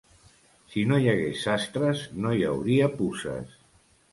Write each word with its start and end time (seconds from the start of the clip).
Si 0.75 0.85
no 0.91 0.97
hi 1.03 1.09
hagués 1.11 1.43
sastres, 1.49 2.01
no 2.25 2.35
hi 2.39 2.43
hauria 2.55 2.89
puces. 3.03 3.57